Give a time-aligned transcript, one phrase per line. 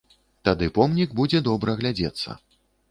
[0.49, 2.29] Тады помнік будзе добра глядзецца.